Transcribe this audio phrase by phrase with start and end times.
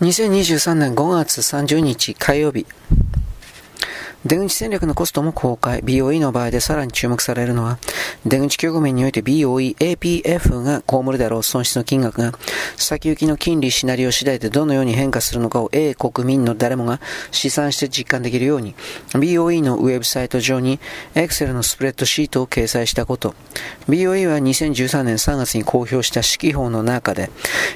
[0.00, 2.64] 2023年5月30日火曜日
[4.26, 5.80] 出口戦略のコストも公開。
[5.80, 7.78] BOE の場合でさらに注目されるのは、
[8.26, 12.34] 出口局面において BOE、APF が被るだろう損失の金額が、
[12.76, 18.74] 先行きの金利シナリオ次第でどのように変化するのかを A 国民の誰もが試算して実感できるように、
[19.14, 20.80] BOE のウェブサイト上に
[21.14, 23.34] Excel のスプレッドシートを掲載したこと。
[23.88, 27.30] BOE は2013年3月に公表した指揮法の中で、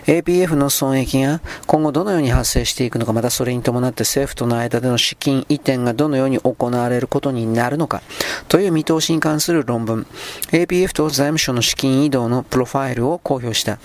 [0.06, 8.02] APF の損益が今後どのように発生していくのか、またそれに伴って政府との間での資金移転がどのようにに行われることになるのか。
[8.48, 10.06] という見通しに関する論文。
[10.52, 13.78] APF と財務省の資金移動のプロファイルを公表した。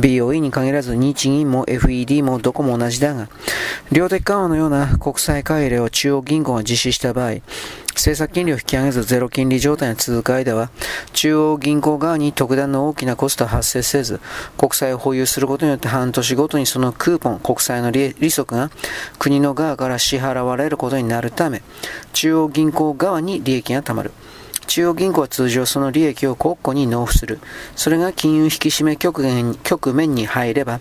[0.00, 3.28] BOE に限らず日銀も FED もどこも同じだが
[3.90, 7.36] 量的緩和のような国際会例を中央銀行が実施した場合
[7.96, 10.70] 政策金利を引き上げずゼロ金利状態が続く間は、
[11.14, 14.20] 中央銀行側に特段の大きなコストは発生せず、
[14.58, 18.70] 国債を保有することによって半年ごとにそのクーポン、国債の利息が
[19.18, 21.62] 国の側から支払われることになるため、
[22.12, 24.12] 中央銀行側に利益が貯まる。
[24.66, 27.38] 中央銀行は通常その利益を国庫に納付する。
[27.76, 30.80] それが金融引き締め局面局面に入れば、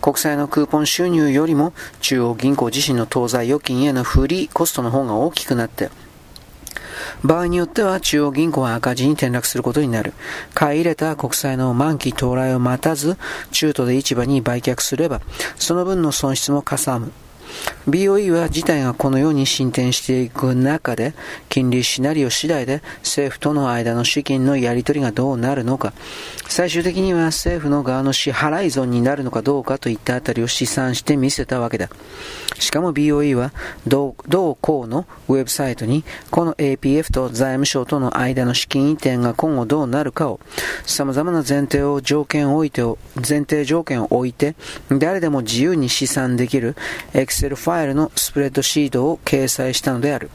[0.00, 5.90] 国債のクーポン収入よりも中央銀行自身の当座預金への不利コストの方が大きくなって、
[7.22, 10.12] 場合によっては中央銀行は赤字に転落することになる。
[10.54, 13.16] 買い入れた国債の満期到来を待たず、
[13.50, 15.20] 中途で市場に売却すれば、
[15.56, 17.12] その分の損失もかさむ。
[17.88, 21.14] BOE は事態がこのように進展していく中で、
[21.48, 25.92] 金利シナリオ次第で政府との間の資金のやり取りがどうなるのか、
[26.48, 31.88] 最終的には政府の側の支払い損になるのかどうかといったあたりを試算してみせたわけだ。
[32.58, 33.52] しかも BOE は
[33.86, 40.40] 同校のウェブサイトにこの APF と財務省との間の資金移転が今後どうなるかを
[40.86, 42.82] 様々な前提を条件を置いて
[43.16, 44.54] 前提条件を置いて
[44.88, 46.76] 誰でも自由に試算できる
[47.12, 50.30] Excel ファイルのスプレッドシートを掲載したのである。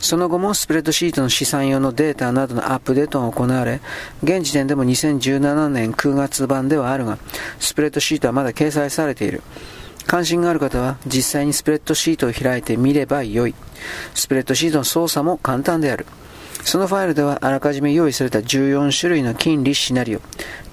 [0.00, 3.80] その後もスプレッドシートの試算用のデータなどのアップデートが行われ、
[4.22, 7.18] 現時点でも2017年9月版ではあるが、
[7.58, 9.42] スプレッドシートはまだ掲載されている。
[10.06, 13.54] 関心がある方は実際にスプレッドシートを開いてみればよい。
[14.14, 16.06] スプレッドシートの操作も簡単である。
[16.64, 20.20] そのファイルではあらかじめ用意された14種類の金利シナリオ、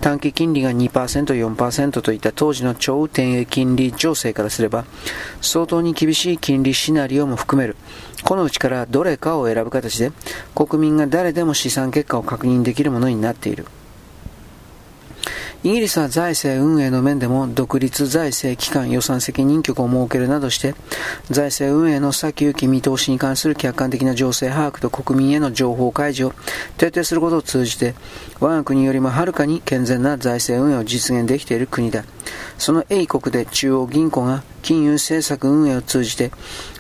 [0.02, 4.86] 短期金利が2%、4%といった当時の超低金利情勢からすれば、
[5.42, 7.76] 相当に厳しい金利シナリオも含める。
[8.24, 10.12] このうちからどれかを選ぶ形で、
[10.54, 13.66] 国民が誰でも資産結果を確認できるものになっている。
[15.64, 20.76] イギリスは財政運営の面でも独立財政機関予算責任局を設けるなどして
[21.32, 26.40] 財政運営の先行き見通しに関する客観的な情勢把握と国民への情報開示を
[26.78, 27.96] 徹底することを通じて
[28.40, 32.04] 我が国よりもはるかに健全な財政運営を実現できている国だ。
[32.58, 36.32] その英国で中央銀行が金融政策運営を通じて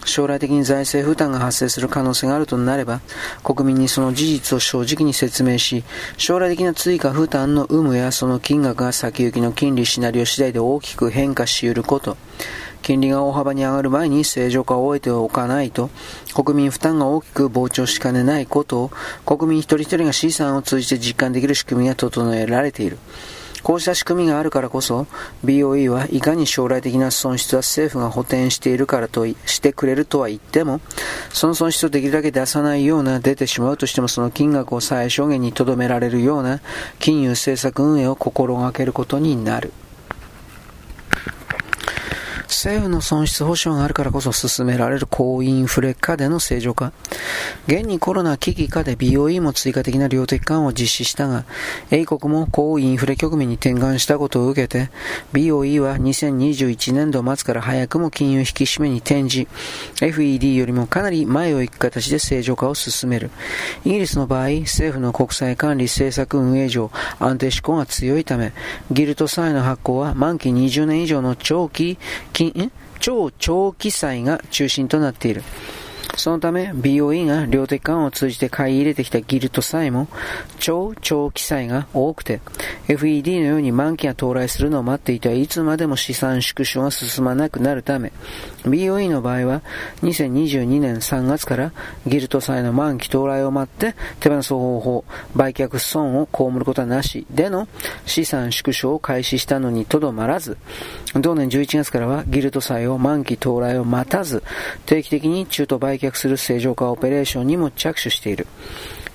[0.05, 3.01] 将来的に財政負担が発生する可能性があるとなれば
[3.43, 5.83] 国民にその事実を正直に説明し
[6.17, 12.17] 将来的な追加負担の有無やその金額が先行きの金利シナリオ次第で大きく変化し得ること
[12.81, 15.89] 金利が大幅に上がる前に正常化を終えておかないと
[16.33, 18.91] 国民負担が大きく膨張しかねないことを
[19.25, 22.97] 国民一人一人が資産を通じて実感できる仕組みが整えられている。
[23.67, 25.07] こうした仕組みがあるからこそ、
[25.43, 30.79] BOE はいかに将来的な損失は政府が補填しているからとしてくれるとは言っても、
[31.33, 36.61] その損失をできるだけ出さないような、出てしまうとしてもその金額を最小限にとどめられるような
[36.99, 39.73] 金融政策運営を心がけることになる。
[42.47, 46.93] 政府の損失保障があるからこそ進められる高インフレ下での正常化。
[47.67, 51.45] 現にコロナ危機下で BOE も追加的な量的緩和を実施したが、
[51.91, 54.89] 英国も高インフレ局面に転換したことを受けて、
[55.33, 59.47] BOE は2021年度末から早くも金融引き締めに転じ、
[60.01, 63.29] FED よりもかなり前を行く形で正常化を進める。
[63.83, 68.53] イギリスの場合、政府の国際管理政策運営上、安定志向が強いため、
[68.91, 71.97] ギルト債の発行は満期20年以上の長期
[72.37, 75.41] 金、超長期債が中心となっている。
[76.17, 80.07] そのため BOE が量的緩和を通じて買い入れてきたギルトさえも
[80.59, 82.41] 超長期債が多くて
[82.87, 88.11] FED のように満期が到来するのを待っていてはいつまでも資産縮小が進まなくなるため
[88.63, 89.61] BOE の場合は
[90.01, 91.71] 2022年3月から
[92.07, 95.05] ギルト債の満期到来を待って手放す方法
[95.35, 97.67] 売却損を被ることはなしでの
[98.07, 100.57] 資産縮小を開始したのにとどまらず
[101.13, 104.43] 同年11月からはギルト債を満期到来を待たず
[104.87, 108.47] 定期的に中途売却する正常化オペレーションにも着手している。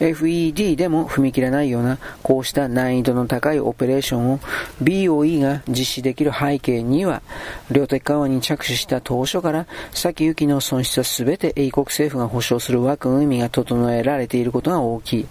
[0.01, 4.39] FED でも踏み切らないようなこうした難易度の高いオペレーションを
[4.83, 7.23] BOE が実施できる背景には
[7.71, 15.27] 量的緩和に着手した当初から先行きの損失は全て英国政府が保証する枠組みが整えられていることが大きい。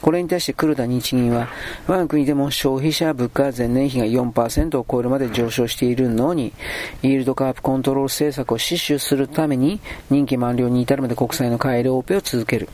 [0.00, 1.48] これに対して黒田日銀は
[1.86, 6.52] 我が国でも消費者物価前年比が4%を超えるまで上昇しているのに
[7.02, 12.68] イールドカープコントロール政策を死守するために任期満了に至るまで国債の改良オペを続ける。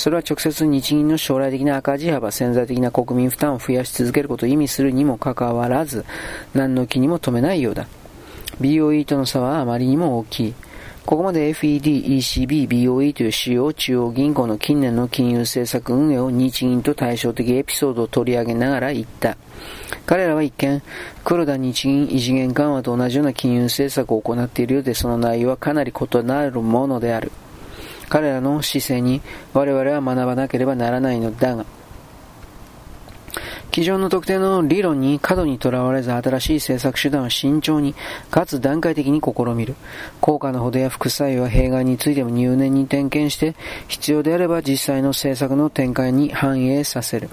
[0.00, 6.06] それは直接日銀の将来的な赤字幅、潜在的な国民負担を増やし続けることを意味するにもかかわらず、
[6.54, 7.86] 何の気にも止めないようだ。
[8.62, 10.54] BOE との差はあまりにも大きい。
[11.04, 19.36] ここまで FED、ECB、BOE という主要中央銀行の近年の金融政策運営を日銀と対照的エピソードを取り上げながら言った。
[20.06, 20.80] 彼らは一見、
[21.26, 27.30] 黒田日銀異次元緩和と同じような金融政策を行っているようで、その内容はかなり異なるものである。
[28.10, 29.22] 彼らの姿勢に
[29.54, 31.64] 我々は学ばなければならないのだが、
[33.70, 37.94] 机上の特定の理論に過度にとらわれず新しい政策手段を慎重に
[38.30, 39.76] かつ段階的に試みる。
[40.20, 43.54] 効果のほどや副作用や弊害についても入念に点検して
[43.86, 47.30] 必要であれば実際の政策の展開に反映させる。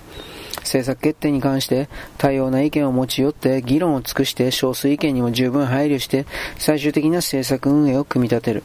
[0.59, 6.25] 政策決定に関して多様な意見を持ち寄って議論を尽くして少数意見にも十分配慮して
[6.57, 8.63] 最終的な政策運営を組み立てる。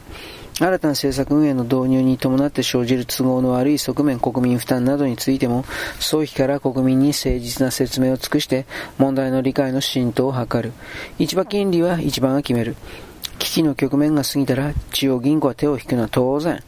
[0.59, 5.65] 新たな政策運営の導入に伴って生じる都合の悪い側面、国民負担などについても、
[5.99, 8.65] 早期から国民に誠実な説明を尽くして、
[8.97, 10.73] 問題の理解の浸透を図る。
[11.17, 12.75] 市場金利は一番が決める。
[13.39, 16.63] 危機の局面が過ぎたら、中央銀行は手を引くのは当然。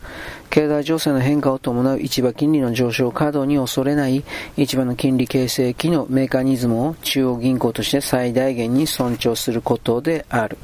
[0.50, 4.24] 経済情勢の変化を伴う市場金利の上昇過度に恐れない
[4.58, 10.58] 市場の金利形成機のメカニズムを中央銀行として最大限に尊重することである。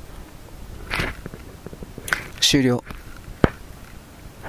[2.39, 2.83] 終了。